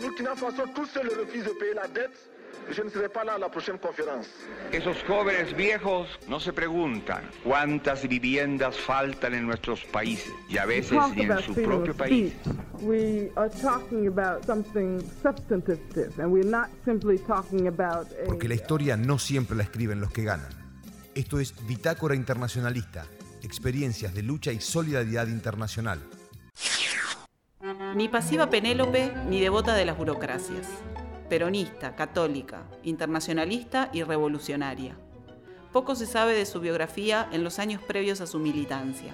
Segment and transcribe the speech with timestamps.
[0.00, 2.16] Burkina Faso, tous seul refusent de payer la dette,
[2.70, 4.28] je ne serai pas là à la prochaine conférence.
[4.72, 10.98] Esos jóvenes viejos no se preguntan cuántas viviendas faltan en nuestros países y a veces
[11.14, 12.32] ni en su propio país.
[12.80, 18.96] We are talking about something substantive, and we're not simply talking about Porque la historia
[18.96, 20.48] no siempre la escriben los que ganan.
[21.14, 23.04] Esto es Bitácora Internacionalista,
[23.42, 25.98] experiencias de lucha y solidaridad internacional.
[27.94, 30.68] Ni pasiva Penélope ni devota de las burocracias.
[31.28, 34.96] Peronista, católica, internacionalista y revolucionaria.
[35.72, 39.12] Poco se sabe de su biografía en los años previos a su militancia.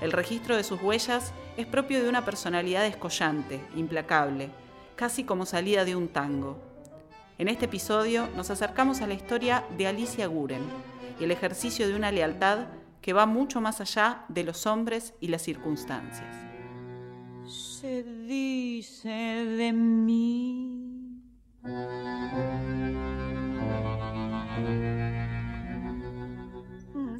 [0.00, 4.50] El registro de sus huellas es propio de una personalidad escollante, implacable,
[4.94, 6.58] casi como salida de un tango.
[7.38, 10.62] En este episodio nos acercamos a la historia de Alicia Guren
[11.18, 12.66] y el ejercicio de una lealtad
[13.02, 16.45] que va mucho más allá de los hombres y las circunstancias
[17.86, 21.22] se dice de mí?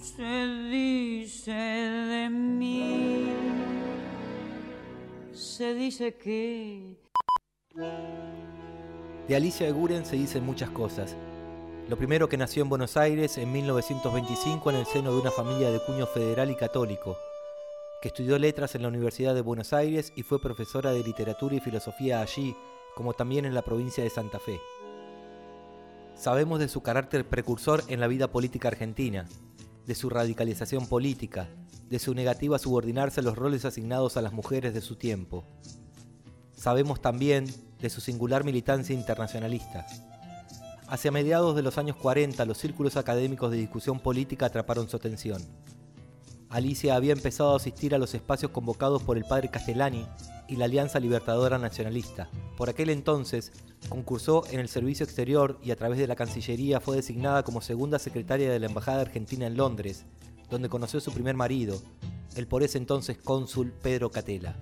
[0.00, 3.28] Se dice de mí.
[5.32, 6.96] Se dice que...
[9.28, 11.16] De Alicia de Guren se dicen muchas cosas.
[11.88, 15.70] Lo primero que nació en Buenos Aires en 1925 en el seno de una familia
[15.70, 17.16] de cuño federal y católico
[18.00, 21.60] que estudió letras en la Universidad de Buenos Aires y fue profesora de literatura y
[21.60, 22.54] filosofía allí,
[22.94, 24.60] como también en la provincia de Santa Fe.
[26.14, 29.26] Sabemos de su carácter precursor en la vida política argentina,
[29.86, 31.48] de su radicalización política,
[31.88, 35.44] de su negativa a subordinarse a los roles asignados a las mujeres de su tiempo.
[36.54, 37.46] Sabemos también
[37.80, 39.86] de su singular militancia internacionalista.
[40.88, 45.42] Hacia mediados de los años 40, los círculos académicos de discusión política atraparon su atención.
[46.48, 50.06] Alicia había empezado a asistir a los espacios convocados por el padre Castellani
[50.48, 52.28] y la Alianza Libertadora Nacionalista.
[52.56, 53.52] Por aquel entonces,
[53.88, 57.98] concursó en el servicio exterior y a través de la Cancillería fue designada como segunda
[57.98, 60.04] secretaria de la Embajada Argentina en Londres,
[60.48, 61.80] donde conoció a su primer marido,
[62.36, 64.56] el por ese entonces cónsul Pedro Catela.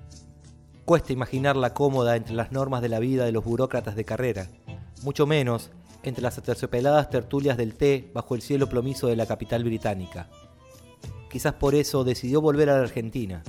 [0.84, 4.48] Cuesta imaginarla cómoda entre las normas de la vida de los burócratas de carrera,
[5.02, 5.70] mucho menos
[6.02, 10.28] entre las aterciopeladas tertulias del té bajo el cielo plomizo de la capital británica.
[11.34, 13.42] Quizás por eso decidió volver a la Argentina.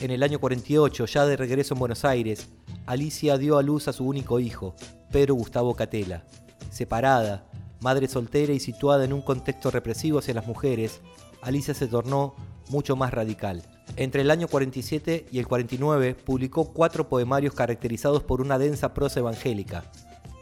[0.00, 2.48] En el año 48, ya de regreso en Buenos Aires,
[2.84, 4.74] Alicia dio a luz a su único hijo,
[5.12, 6.24] Pedro Gustavo Catela.
[6.72, 7.48] Separada,
[7.80, 11.00] madre soltera y situada en un contexto represivo hacia las mujeres,
[11.42, 12.34] Alicia se tornó
[12.70, 13.62] mucho más radical.
[13.94, 19.20] Entre el año 47 y el 49 publicó cuatro poemarios caracterizados por una densa prosa
[19.20, 19.84] evangélica.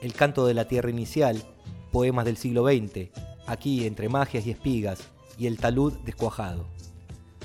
[0.01, 1.43] El canto de la tierra inicial,
[1.93, 3.11] poemas del siglo XX,
[3.47, 6.67] aquí entre magias y espigas, y el talud descuajado.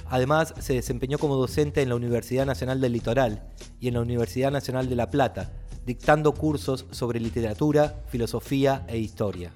[0.09, 3.47] Además, se desempeñó como docente en la Universidad Nacional del Litoral
[3.79, 5.53] y en la Universidad Nacional de La Plata,
[5.85, 9.53] dictando cursos sobre literatura, filosofía e historia.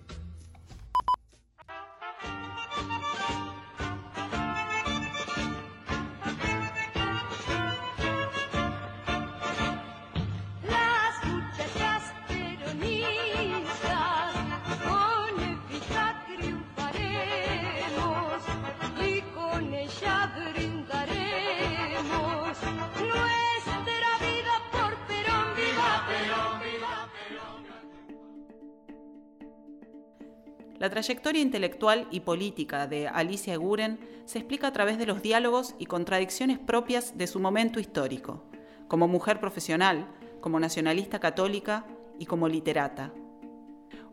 [30.80, 35.76] La trayectoria intelectual y política de Alicia Guren se explica a través de los diálogos
[35.78, 38.46] y contradicciones propias de su momento histórico,
[38.88, 40.08] como mujer profesional,
[40.40, 41.86] como nacionalista católica
[42.18, 43.12] y como literata.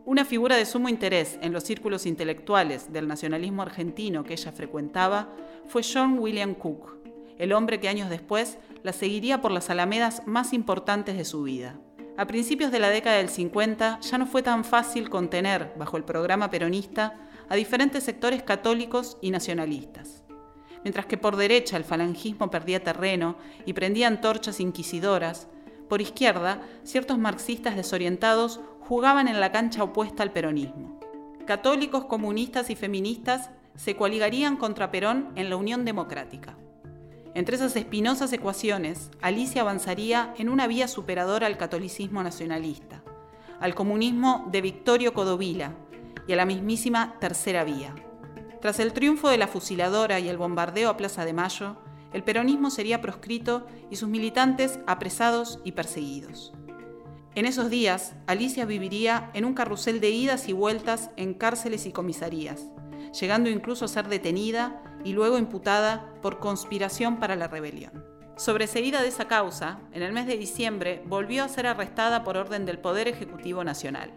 [0.03, 5.29] Una figura de sumo interés en los círculos intelectuales del nacionalismo argentino que ella frecuentaba
[5.67, 6.97] fue John William Cook,
[7.37, 11.79] el hombre que años después la seguiría por las alamedas más importantes de su vida.
[12.17, 16.03] A principios de la década del 50 ya no fue tan fácil contener, bajo el
[16.03, 17.13] programa peronista,
[17.47, 20.23] a diferentes sectores católicos y nacionalistas.
[20.83, 25.47] Mientras que por derecha el falangismo perdía terreno y prendía antorchas inquisidoras,
[25.87, 30.99] por izquierda ciertos marxistas desorientados jugaban en la cancha opuesta al peronismo.
[31.45, 36.57] Católicos, comunistas y feministas se coaligarían contra Perón en la Unión Democrática.
[37.33, 43.03] Entre esas espinosas ecuaciones, Alicia avanzaría en una vía superadora al catolicismo nacionalista,
[43.59, 45.75] al comunismo de Victorio Codovila
[46.27, 47.93] y a la mismísima Tercera Vía.
[48.61, 51.77] Tras el triunfo de la fusiladora y el bombardeo a Plaza de Mayo,
[52.13, 56.53] el peronismo sería proscrito y sus militantes apresados y perseguidos.
[57.35, 61.91] En esos días, Alicia viviría en un carrusel de idas y vueltas en cárceles y
[61.91, 62.65] comisarías,
[63.11, 68.05] llegando incluso a ser detenida y luego imputada por conspiración para la rebelión.
[68.37, 72.65] Sobreseída de esa causa, en el mes de diciembre volvió a ser arrestada por orden
[72.65, 74.11] del Poder Ejecutivo Nacional.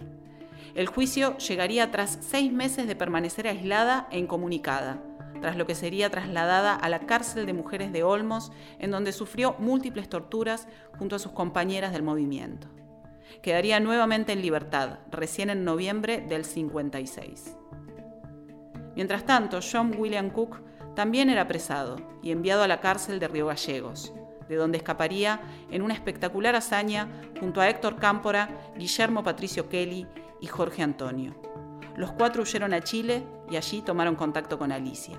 [0.74, 5.02] El juicio llegaría tras seis meses de permanecer aislada e incomunicada,
[5.40, 9.56] tras lo que sería trasladada a la cárcel de mujeres de Olmos, en donde sufrió
[9.58, 12.68] múltiples torturas junto a sus compañeras del movimiento.
[13.42, 17.56] Quedaría nuevamente en libertad, recién en noviembre del 56.
[19.00, 20.60] Mientras tanto, John William Cook
[20.94, 24.12] también era apresado y enviado a la cárcel de Río Gallegos,
[24.46, 27.08] de donde escaparía en una espectacular hazaña
[27.40, 30.06] junto a Héctor Cámpora, Guillermo Patricio Kelly
[30.42, 31.34] y Jorge Antonio.
[31.96, 35.18] Los cuatro huyeron a Chile y allí tomaron contacto con Alicia.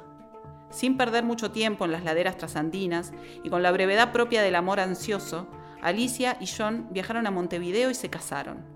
[0.69, 3.13] Sin perder mucho tiempo en las laderas trasandinas
[3.43, 5.47] y con la brevedad propia del amor ansioso,
[5.81, 8.70] Alicia y John viajaron a Montevideo y se casaron.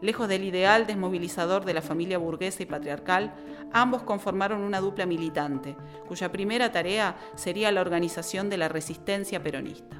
[0.00, 3.34] Lejos del ideal desmovilizador de la familia burguesa y patriarcal,
[3.72, 9.96] ambos conformaron una dupla militante, cuya primera tarea sería la organización de la resistencia peronista.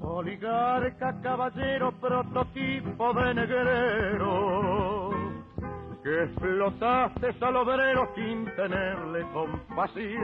[0.00, 3.34] Oligarca, caballero, prototipo de
[6.04, 10.20] que explotaste al obrero sin tenerle compasión.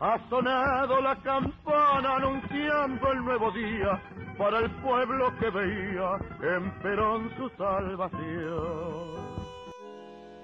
[0.00, 4.02] Ha sonado la campana anunciando el nuevo día
[4.38, 9.20] para el pueblo que veía en Perón su salvación.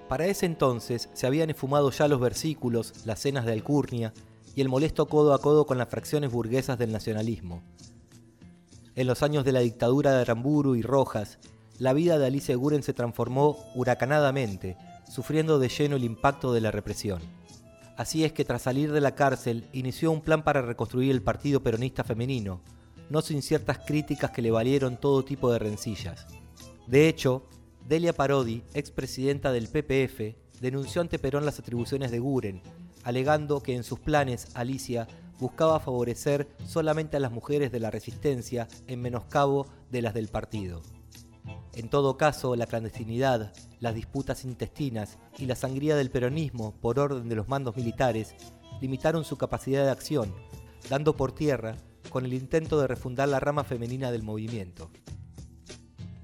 [0.07, 4.13] Para ese entonces se habían esfumado ya los versículos, las cenas de Alcurnia
[4.55, 7.63] y el molesto codo a codo con las fracciones burguesas del nacionalismo.
[8.95, 11.39] En los años de la dictadura de Aramburu y Rojas,
[11.79, 14.77] la vida de Alicia Guren se transformó huracanadamente,
[15.09, 17.21] sufriendo de lleno el impacto de la represión.
[17.97, 21.61] Así es que tras salir de la cárcel inició un plan para reconstruir el Partido
[21.61, 22.61] Peronista Femenino,
[23.09, 26.27] no sin ciertas críticas que le valieron todo tipo de rencillas.
[26.87, 27.47] De hecho,
[27.87, 32.61] Delia Parodi, expresidenta del PPF, denunció ante Perón las atribuciones de Guren,
[33.03, 35.07] alegando que en sus planes Alicia
[35.39, 40.81] buscaba favorecer solamente a las mujeres de la resistencia en menoscabo de las del partido.
[41.77, 47.29] En todo caso, la clandestinidad, las disputas intestinas y la sangría del peronismo por orden
[47.29, 48.33] de los mandos militares
[48.81, 50.33] limitaron su capacidad de acción,
[50.89, 51.77] dando por tierra
[52.09, 54.89] con el intento de refundar la rama femenina del movimiento.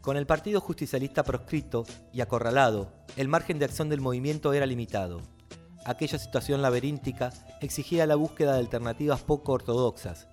[0.02, 5.22] Con el Partido Justicialista proscrito y acorralado, el margen de acción del movimiento era limitado.
[5.86, 10.28] Aquella situación laberíntica exigía la búsqueda de alternativas poco ortodoxas.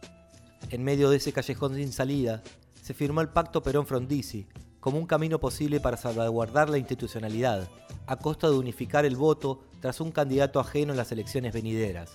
[0.70, 2.42] En medio de ese callejón sin salida,
[2.80, 4.48] se firmó el Pacto Perón-Frondizi,
[4.80, 7.68] como un camino posible para salvaguardar la institucionalidad,
[8.06, 12.10] a costa de unificar el voto tras un candidato ajeno en las elecciones venideras.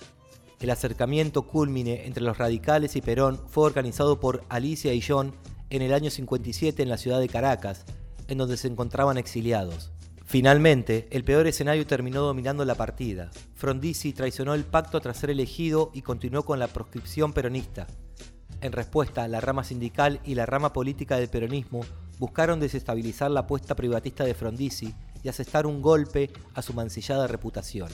[0.60, 5.34] El acercamiento culmine entre los radicales y Perón fue organizado por Alicia y John
[5.70, 7.84] en el año 57 en la ciudad de Caracas,
[8.28, 9.92] en donde se encontraban exiliados.
[10.24, 13.30] Finalmente, el peor escenario terminó dominando la partida.
[13.54, 17.86] Frondizi traicionó el pacto tras ser elegido y continuó con la proscripción peronista.
[18.60, 21.82] En respuesta, la rama sindical y la rama política del peronismo
[22.18, 27.88] buscaron desestabilizar la apuesta privatista de Frondizi y asestar un golpe a su mancillada reputación.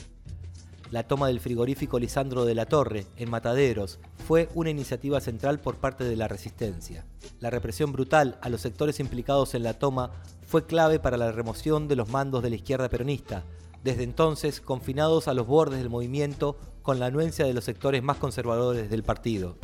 [0.91, 5.77] La toma del frigorífico Lisandro de la Torre, en Mataderos, fue una iniciativa central por
[5.77, 7.03] parte de la resistencia.
[7.39, 10.11] La represión brutal a los sectores implicados en la toma
[10.45, 13.43] fue clave para la remoción de los mandos de la izquierda peronista,
[13.83, 18.17] desde entonces confinados a los bordes del movimiento con la anuencia de los sectores más
[18.17, 19.57] conservadores del partido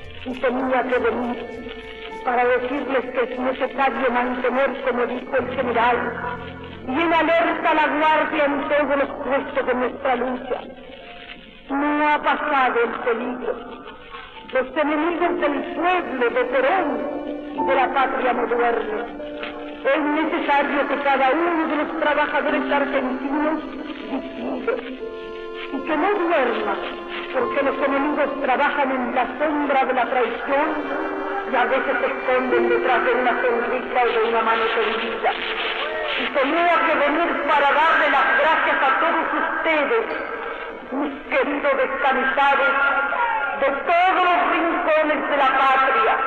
[2.24, 5.98] para decirles que es necesario mantener, como dijo el general,
[6.88, 10.62] bien alerta la guardia en todos los puestos de nuestra lucha.
[11.70, 13.56] No ha pasado el peligro.
[14.52, 19.06] Los enemigos del pueblo de Perón y de la patria moderna.
[19.86, 23.64] Es necesario que cada uno de los trabajadores argentinos
[24.12, 25.00] vigile
[25.72, 26.76] y que no duerma,
[27.34, 32.70] porque los enemigos trabajan en la sombra de la traición y a veces se esconden
[32.70, 35.32] detrás de una sonrisa o de una mano tendida.
[36.20, 40.06] Y tenía que venir para darle las gracias a todos ustedes,
[40.92, 42.74] mis queridos descansados,
[43.62, 46.18] de todos los rincones de la patria,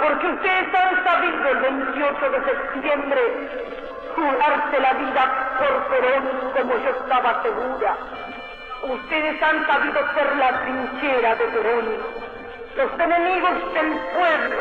[0.00, 3.20] porque ustedes han sabido el 28 de septiembre
[4.14, 7.96] jurarse la vida por Perón como yo estaba segura.
[8.82, 12.17] Ustedes han sabido ser la trinchera de Perón
[12.78, 14.56] los enemigos del pueblo,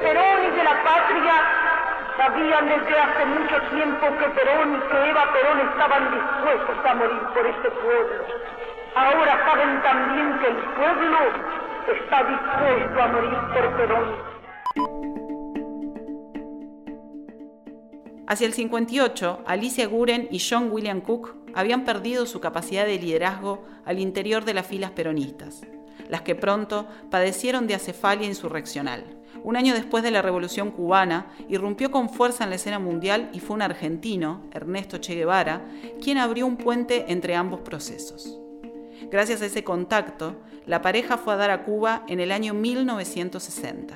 [0.00, 1.34] Perón y de la patria,
[2.16, 7.22] sabían desde hace mucho tiempo que Perón y que Eva Perón estaban dispuestos a morir
[7.34, 8.24] por este pueblo.
[8.94, 11.18] Ahora saben también que el pueblo
[11.98, 14.36] está dispuesto a morir por Perón.
[18.28, 23.64] Hacia el 58, Alicia Guren y John William Cook habían perdido su capacidad de liderazgo
[23.84, 25.62] al interior de las filas peronistas,
[26.08, 29.04] las que pronto padecieron de acefalia insurreccional.
[29.42, 33.40] Un año después de la Revolución cubana, irrumpió con fuerza en la escena mundial y
[33.40, 35.64] fue un argentino, Ernesto Che Guevara,
[36.02, 38.38] quien abrió un puente entre ambos procesos.
[39.10, 40.36] Gracias a ese contacto,
[40.66, 43.94] la pareja fue a dar a Cuba en el año 1960.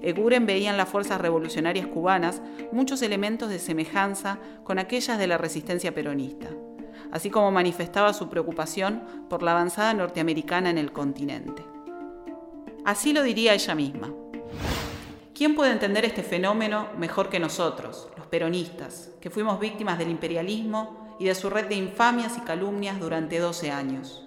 [0.00, 2.40] Eguren veía en las fuerzas revolucionarias cubanas
[2.72, 6.48] muchos elementos de semejanza con aquellas de la resistencia peronista,
[7.12, 11.64] así como manifestaba su preocupación por la avanzada norteamericana en el continente.
[12.84, 14.12] Así lo diría ella misma.
[15.34, 21.16] ¿Quién puede entender este fenómeno mejor que nosotros, los peronistas, que fuimos víctimas del imperialismo
[21.20, 24.26] y de su red de infamias y calumnias durante 12 años?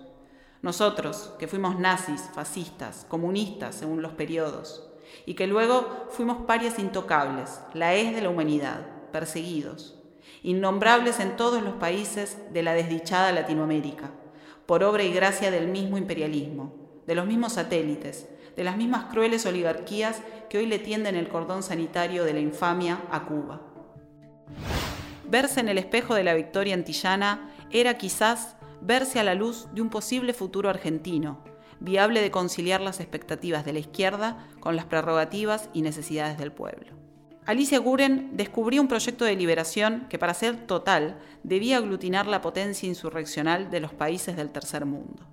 [0.62, 4.88] Nosotros, que fuimos nazis, fascistas, comunistas según los periodos,
[5.26, 10.01] y que luego fuimos parias intocables, la es de la humanidad, perseguidos,
[10.44, 14.12] innombrables en todos los países de la desdichada Latinoamérica,
[14.66, 16.74] por obra y gracia del mismo imperialismo,
[17.06, 21.64] de los mismos satélites, de las mismas crueles oligarquías que hoy le tienden el cordón
[21.64, 23.62] sanitario de la infamia a Cuba.
[25.28, 29.82] Verse en el espejo de la victoria antillana era quizás verse a la luz de
[29.82, 31.44] un posible futuro argentino,
[31.80, 37.01] viable de conciliar las expectativas de la izquierda con las prerrogativas y necesidades del pueblo.
[37.52, 42.88] Alicia Guren descubrió un proyecto de liberación que para ser total debía aglutinar la potencia
[42.88, 45.28] insurreccional de los países del tercer mundo.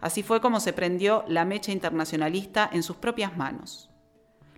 [0.00, 3.88] Así fue como se prendió la mecha internacionalista en sus propias manos.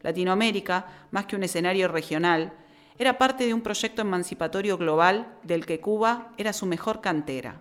[0.01, 2.55] Latinoamérica, más que un escenario regional,
[2.97, 7.61] era parte de un proyecto emancipatorio global del que Cuba era su mejor cantera.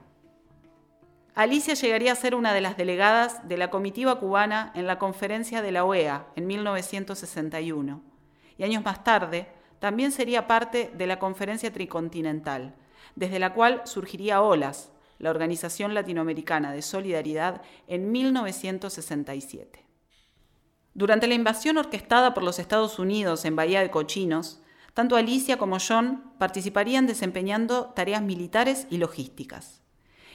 [1.36, 5.62] Alicia llegaría a ser una de las delegadas de la comitiva cubana en la conferencia
[5.62, 8.07] de la OEA en 1961
[8.58, 9.48] y años más tarde
[9.80, 12.76] también sería parte de la conferencia tricontinental,
[13.16, 19.86] desde la cual surgiría OLAS, la Organización Latinoamericana de Solidaridad, en 1967.
[20.94, 24.62] Durante la invasión orquestada por los Estados Unidos en Bahía de Cochinos,
[24.94, 29.84] tanto Alicia como John participarían desempeñando tareas militares y logísticas.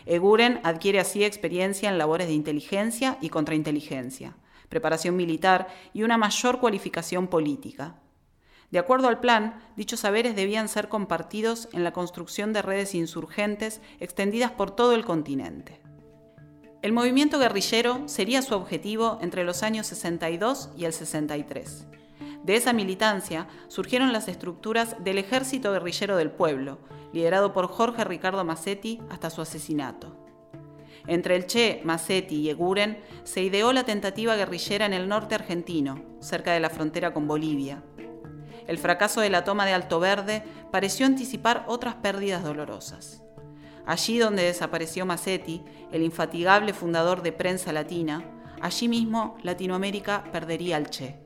[0.07, 4.37] Eguren adquiere así experiencia en labores de inteligencia y contrainteligencia,
[4.69, 7.97] preparación militar y una mayor cualificación política.
[8.73, 13.83] De acuerdo al plan, dichos saberes debían ser compartidos en la construcción de redes insurgentes
[14.01, 15.83] extendidas por todo el continente.
[16.81, 21.87] El movimiento guerrillero sería su objetivo entre los años 62 y el 63.
[22.45, 26.79] De esa militancia surgieron las estructuras del Ejército Guerrillero del Pueblo,
[27.13, 30.17] liderado por Jorge Ricardo Massetti hasta su asesinato.
[31.07, 36.03] Entre el Che, Massetti y Eguren se ideó la tentativa guerrillera en el norte argentino,
[36.21, 37.83] cerca de la frontera con Bolivia.
[38.67, 43.23] El fracaso de la toma de Alto Verde pareció anticipar otras pérdidas dolorosas.
[43.87, 48.25] Allí donde desapareció Massetti, el infatigable fundador de Prensa Latina,
[48.61, 51.19] allí mismo Latinoamérica perdería al Che.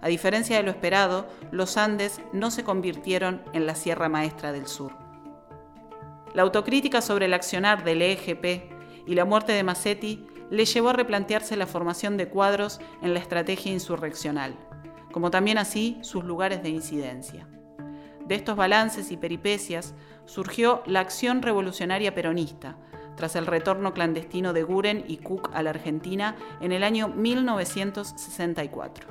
[0.00, 4.68] A diferencia de lo esperado, los Andes no se convirtieron en la Sierra Maestra del
[4.68, 4.92] Sur.
[6.34, 8.70] La autocrítica sobre el accionar del EGP
[9.06, 13.20] y la muerte de Massetti le llevó a replantearse la formación de cuadros en la
[13.20, 14.54] estrategia insurreccional,
[15.16, 17.48] como también así sus lugares de incidencia.
[18.26, 19.94] De estos balances y peripecias
[20.26, 22.76] surgió la acción revolucionaria peronista,
[23.16, 29.08] tras el retorno clandestino de Guren y Cook a la Argentina en el año 1964.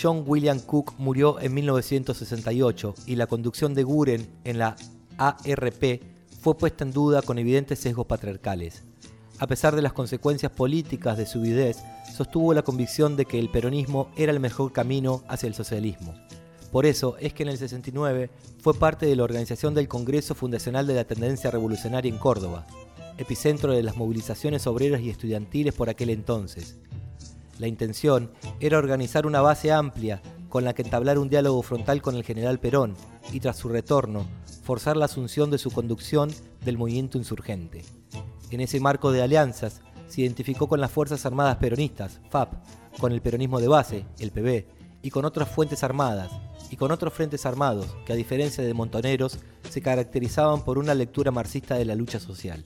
[0.00, 4.74] John William Cook murió en 1968 y la conducción de Guren en la
[5.18, 6.02] ARP
[6.40, 8.82] fue puesta en duda con evidentes sesgos patriarcales.
[9.38, 11.78] A pesar de las consecuencias políticas de su videz,
[12.12, 16.14] sostuvo la convicción de que el peronismo era el mejor camino hacia el socialismo.
[16.72, 20.86] Por eso es que en el 69 fue parte de la organización del Congreso Fundacional
[20.86, 22.66] de la Tendencia Revolucionaria en Córdoba,
[23.18, 26.78] epicentro de las movilizaciones obreras y estudiantiles por aquel entonces,
[27.62, 32.16] la intención era organizar una base amplia con la que entablar un diálogo frontal con
[32.16, 32.96] el general Perón
[33.30, 34.26] y tras su retorno,
[34.64, 36.30] forzar la asunción de su conducción
[36.64, 37.84] del movimiento insurgente.
[38.50, 42.52] En ese marco de alianzas, se identificó con las Fuerzas Armadas Peronistas, FAP,
[42.98, 44.66] con el peronismo de base, el PB,
[45.02, 46.32] y con otras fuentes armadas,
[46.72, 49.38] y con otros frentes armados que a diferencia de Montoneros
[49.68, 52.64] se caracterizaban por una lectura marxista de la lucha social.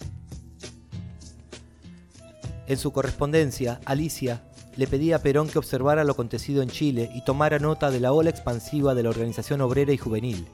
[2.69, 4.45] En su correspondencia, Alicia
[4.77, 8.13] le pedía a Perón que observara lo acontecido en Chile y tomara nota de la
[8.13, 10.47] ola expansiva de la organización obrera y juvenil,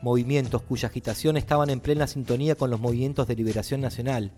[0.00, 4.30] movimientos cuya agitación estaban en plena sintonía con los movimientos de liberación nacional,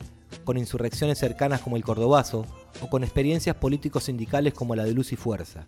[0.44, 2.46] con insurrecciones cercanas como el Cordobazo
[2.80, 5.66] o con experiencias políticos sindicales como la de Luz y Fuerza.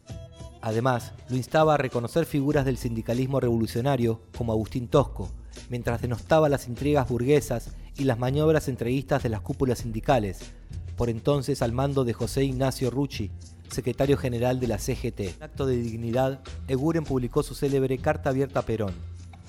[0.63, 5.29] Además, lo instaba a reconocer figuras del sindicalismo revolucionario como Agustín Tosco,
[5.69, 10.53] mientras denostaba las intrigas burguesas y las maniobras entreguistas de las cúpulas sindicales,
[10.97, 13.33] por entonces al mando de José Ignacio Rucci,
[13.71, 15.21] secretario general de la CGT.
[15.21, 18.95] En acto de dignidad, Eguren publicó su célebre Carta Abierta a Perón.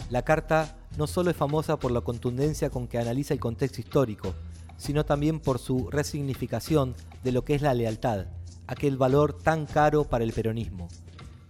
[0.10, 4.34] La carta no solo es famosa por la contundencia con que analiza el contexto histórico,
[4.77, 8.25] sino también por su resignificación de lo que es la lealtad,
[8.67, 10.88] aquel valor tan caro para el peronismo.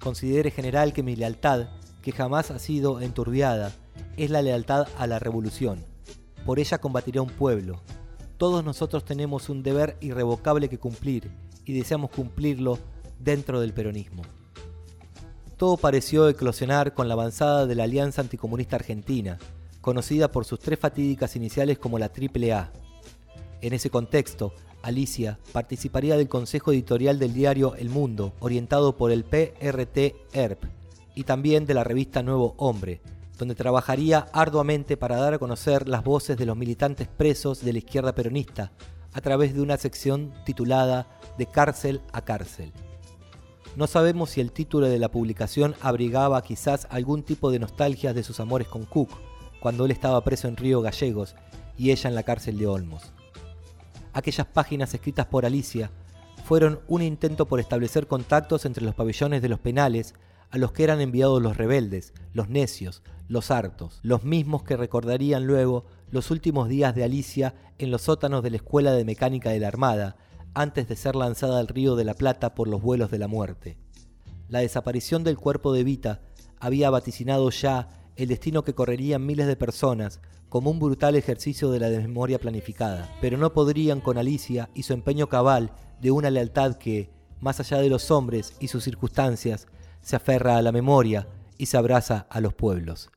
[0.03, 1.69] Considere general que mi lealtad,
[2.01, 3.71] que jamás ha sido enturbiada,
[4.17, 5.81] es la lealtad a la revolución.
[6.45, 7.79] Por ella combatiré a un pueblo.
[8.37, 11.31] Todos nosotros tenemos un deber irrevocable que cumplir
[11.63, 12.79] y deseamos cumplirlo
[13.17, 14.23] dentro del peronismo.
[15.55, 19.37] Todo pareció eclosionar con la avanzada de la Alianza Anticomunista Argentina,
[19.79, 22.73] conocida por sus tres fatídicas iniciales como la AAA.
[23.61, 29.23] En ese contexto, Alicia participaría del consejo editorial del diario El Mundo, orientado por el
[29.23, 30.65] PRT-ERP,
[31.15, 33.01] y también de la revista Nuevo Hombre,
[33.37, 37.79] donde trabajaría arduamente para dar a conocer las voces de los militantes presos de la
[37.79, 38.73] izquierda peronista,
[39.13, 42.73] a través de una sección titulada De cárcel a cárcel.
[43.77, 48.23] No sabemos si el título de la publicación abrigaba quizás algún tipo de nostalgia de
[48.23, 49.11] sus amores con Cook,
[49.61, 51.35] cuando él estaba preso en Río Gallegos
[51.77, 53.13] y ella en la cárcel de Olmos
[54.13, 55.91] aquellas páginas escritas por Alicia
[56.45, 60.13] fueron un intento por establecer contactos entre los pabellones de los penales
[60.51, 65.47] a los que eran enviados los rebeldes, los necios, los hartos, los mismos que recordarían
[65.47, 69.59] luego los últimos días de Alicia en los sótanos de la Escuela de Mecánica de
[69.59, 70.15] la Armada,
[70.53, 73.77] antes de ser lanzada al Río de la Plata por los vuelos de la muerte.
[74.47, 76.21] La desaparición del cuerpo de Vita
[76.59, 81.79] había vaticinado ya el destino que correrían miles de personas como un brutal ejercicio de
[81.79, 86.75] la desmemoria planificada, pero no podrían con Alicia y su empeño cabal de una lealtad
[86.75, 89.67] que, más allá de los hombres y sus circunstancias,
[90.01, 93.09] se aferra a la memoria y se abraza a los pueblos.